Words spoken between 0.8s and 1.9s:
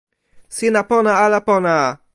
pona ala pona?